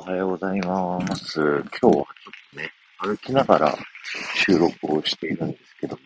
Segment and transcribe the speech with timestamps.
[0.00, 1.40] おはようございます。
[1.40, 2.04] 今日はちょっ
[2.52, 3.76] とね、歩きながら
[4.46, 5.98] 収録をしているんですけど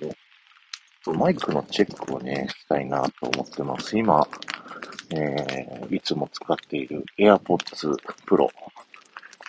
[1.11, 3.99] も、マイクのチェックをね、したいなと思ってます。
[3.99, 4.27] 今、
[5.11, 7.95] えー、いつも使っている AirPods
[8.27, 8.49] Pro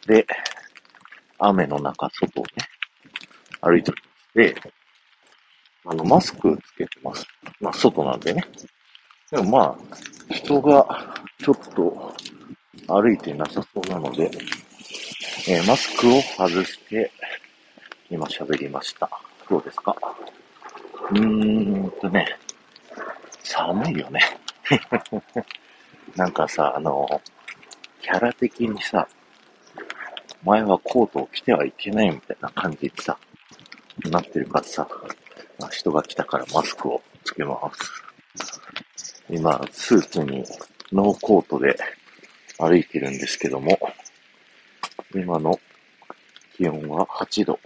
[0.08, 0.28] で、
[1.40, 2.50] 雨の中、外をね、
[3.62, 4.62] 歩いております。
[4.62, 4.74] で、
[5.86, 7.26] あの、マスクつけてます。
[7.62, 8.44] まあ、外なんでね。
[9.32, 12.14] でもまあ、人がちょっと
[12.88, 14.30] 歩いてなさそうなので、
[15.48, 17.12] えー、マスクを外して、
[18.10, 19.10] 今喋りました。
[19.50, 19.96] どうですか？
[21.12, 22.38] うーんとね、
[23.44, 24.20] 寒いよね。
[26.16, 27.22] なんかさ、あの、
[28.02, 29.08] キャラ的にさ、
[30.44, 33.18] 前はコートを着てはいけないみたいな感じでさ、
[34.06, 34.88] なってるからさ、
[35.60, 38.04] まあ、人が来たからマスクをつけます。
[39.30, 40.44] 今、スーツに
[40.92, 41.78] ノーコートで
[42.68, 43.78] 歩いてるんですけども、
[45.14, 45.60] 今の
[46.56, 47.60] 気温は8度。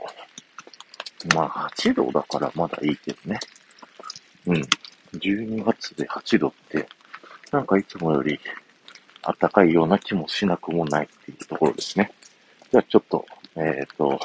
[1.36, 3.40] まあ8度だからまだいいけどね。
[4.46, 4.62] うん。
[5.14, 6.88] 12月で8度って、
[7.52, 8.40] なんかいつもより
[9.22, 12.12] 暖かいような気もしなくもないっていうところですね。
[12.72, 14.20] じゃあちょっと、えっ、ー、と、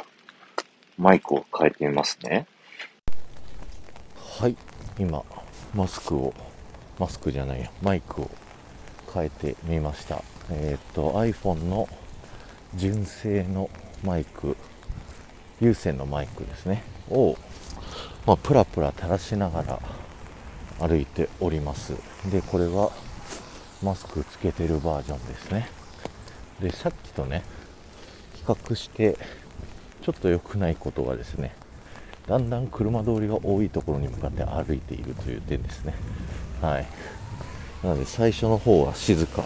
[0.99, 2.47] マイクを変えてみますね。
[4.17, 4.57] はい。
[4.99, 5.25] 今、
[5.75, 6.35] マスクを、
[6.99, 8.31] マスクじゃないや、マイクを
[9.13, 10.23] 変えてみました。
[10.51, 11.89] えっ、と iPhone の
[12.75, 13.71] 純正の
[14.05, 14.57] マイク
[15.61, 17.37] 有線のマイクですねを、
[18.27, 19.81] まあ、プラプラ垂らしながら
[20.81, 21.95] 歩いております。
[22.31, 22.91] でこれは
[23.83, 25.69] マスクつけてるバージョンですね。
[26.61, 27.43] でさっきとね
[28.35, 29.17] 比較して
[30.03, 31.55] ちょっと良くないことがですね
[32.27, 35.95] だんだん車通りが多いところに向かって歩いているという点ですね。
[36.61, 36.87] はい。
[37.83, 39.45] なので最初の方は静か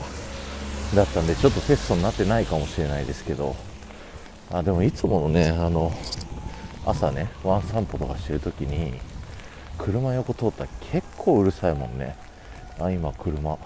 [0.94, 3.56] だったんで、ちょっとテストになってないかもしれないですけど、
[4.50, 5.92] あでもいつものね、あの、
[6.84, 8.94] 朝ね、ワン散歩とかしてるときに、
[9.78, 12.16] 車横通ったら結構うるさいもんね。
[12.78, 13.58] あ、今車。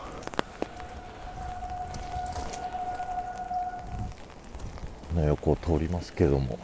[5.14, 6.58] の横を通りますけども、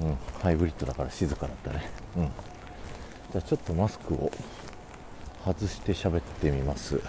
[0.00, 1.90] うん、ハイブリッドだから静かだったね。
[2.16, 2.22] うん。
[2.24, 4.30] じゃあちょっとマスクを
[5.44, 7.00] 外して喋ってみます。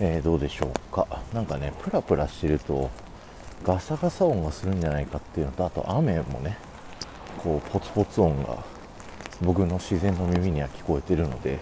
[0.00, 1.06] えー、どうでしょうか。
[1.32, 2.90] なんかね、プラプラしてると、
[3.64, 6.56] ガサガサ音がするんじゃないかっていうのと、あと雨もね、
[7.42, 8.58] こう、ポツポツ音が
[9.42, 11.58] 僕の自然の耳には聞こえてるので、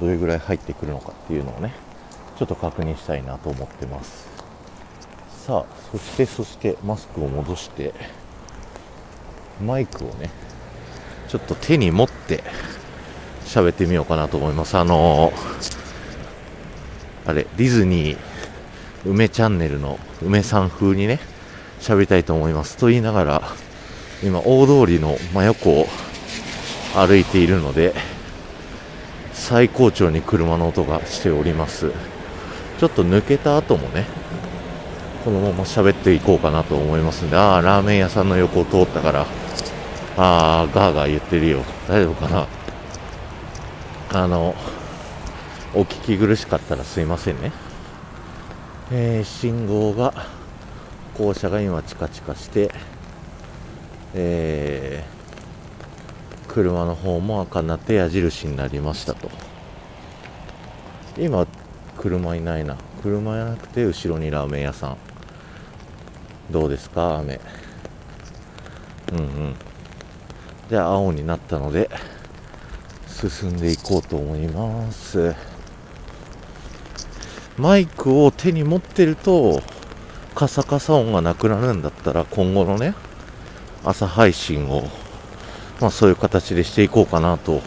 [0.00, 1.72] どれぐらい入ってくるのかっていうのをね、
[2.38, 4.28] ちょっと確認したいなと思ってます。
[5.46, 7.94] さあ、そしてそしてマスクを戻して、
[9.64, 10.30] マイクをね、
[11.28, 12.42] ちょっと手に持って
[13.44, 14.76] 喋ってみようかなと思います。
[14.76, 15.79] あのー
[17.26, 18.18] あれ、ディズニー
[19.04, 21.20] 梅チャンネルの梅さん風にね、
[21.80, 22.76] 喋りたいと思います。
[22.76, 23.42] と言いながら、
[24.22, 25.86] 今、大通りの真横を
[26.94, 27.94] 歩いているので、
[29.32, 31.92] 最高潮に車の音がしております。
[32.78, 34.04] ちょっと抜けた後もね、
[35.24, 39.26] このまま喋っていこうかなと思いますんで、ああ、ラーメン屋さんの横を通ったから、
[40.16, 41.62] ああ、ガーガー言ってるよ。
[41.88, 42.46] 大丈夫かな
[44.12, 44.54] あの、
[45.72, 47.52] お聞き苦しかったらすいませんね。
[48.90, 50.12] えー、信号が、
[51.16, 52.72] 校舎が今チカチカして、
[54.14, 59.30] えー、車の方も赤になって矢印になりましたと。
[61.16, 61.46] 今、
[61.96, 62.76] 車いないな。
[63.00, 64.96] 車じゃなくて後ろにラーメン屋さん。
[66.50, 67.40] どうですか雨。
[69.12, 69.54] うんうん。
[70.68, 71.88] じゃあ青になったので、
[73.06, 75.32] 進んでいこうと思います。
[77.60, 79.60] マイクを手に持ってると
[80.34, 82.94] カサカサ音がなくなるんだったら今後のね
[83.84, 84.84] 朝配信を
[85.80, 87.60] まあそういう形でしていこうかなと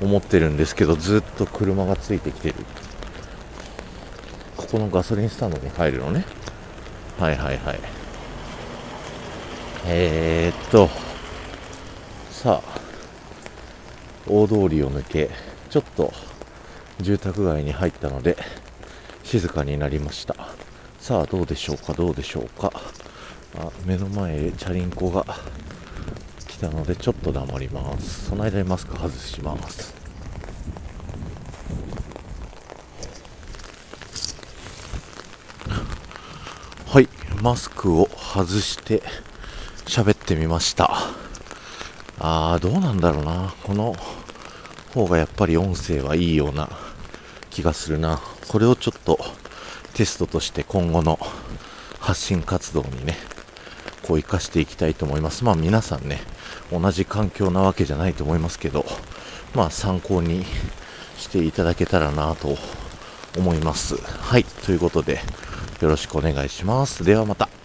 [0.00, 2.54] 思ってるんですけどずっと車がついてきてる。
[4.56, 6.24] ここのガソリンスタンドに入るのね。
[7.18, 7.80] はいはいはい。
[9.86, 10.88] えー、っと。
[12.30, 12.80] さあ。
[14.26, 15.30] 大通りを抜け
[15.70, 16.12] ちょっと
[17.00, 18.36] 住宅街に入ったので
[19.30, 20.34] 静かになりました。
[20.98, 21.92] さあどうでしょうか？
[21.92, 22.72] どうでしょうか？
[23.60, 25.24] あ目の前へチャリンコが
[26.48, 28.30] 来たのでちょっと黙ります。
[28.30, 29.94] その間にマスク外します。
[36.88, 37.08] はい
[37.40, 39.00] マスクを外して
[39.84, 40.90] 喋ってみました。
[42.18, 43.54] あーどうなんだろうな。
[43.62, 43.94] この
[44.92, 46.68] 方がやっぱり音声はいいような
[47.50, 48.20] 気がするな。
[48.50, 49.16] これをちょっと
[49.94, 51.20] テストとして今後の
[52.00, 53.16] 発信活動にね、
[54.02, 55.44] こう活かしていきたいと思います。
[55.44, 56.18] まあ皆さんね、
[56.72, 58.84] 同じ環境なわけじゃないと思いますけど、
[59.54, 60.44] まあ参考に
[61.16, 62.58] していただけたらなと
[63.38, 63.94] 思います。
[63.98, 64.42] はい。
[64.42, 65.20] ということで、
[65.80, 67.04] よろしくお願いします。
[67.04, 67.59] ではまた。